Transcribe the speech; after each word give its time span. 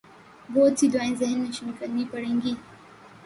بہت 0.53 0.73
سی 0.79 0.85
دعائیں 0.93 1.15
ذہن 1.19 1.39
نشین 1.43 1.69
کرنی 1.79 2.03
پڑیں 2.11 2.35
گی۔ 2.41 2.53